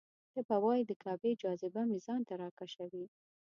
[0.33, 3.05] ته به وایې د کعبې جاذبه مې ځان ته راکشوي.